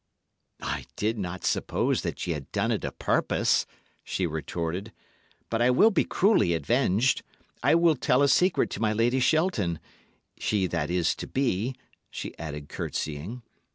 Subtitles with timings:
[0.63, 3.67] "I did not suppose that ye had done it o' purpose,"
[4.03, 4.91] she retorted.
[5.47, 7.21] "But I will be cruelly avenged.
[7.61, 9.79] I will tell a secret to my Lady Shelton
[10.39, 11.75] she that is to be,"
[12.09, 13.43] she added, curtseying.